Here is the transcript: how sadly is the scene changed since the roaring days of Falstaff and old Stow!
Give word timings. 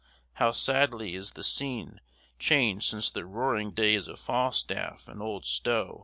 how 0.33 0.51
sadly 0.51 1.13
is 1.15 1.33
the 1.33 1.43
scene 1.43 2.01
changed 2.39 2.89
since 2.89 3.11
the 3.11 3.23
roaring 3.23 3.69
days 3.69 4.07
of 4.07 4.19
Falstaff 4.19 5.07
and 5.07 5.21
old 5.21 5.45
Stow! 5.45 5.99